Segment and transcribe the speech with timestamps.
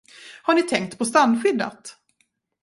[0.43, 1.95] Har ni tänkt på strandskyddet?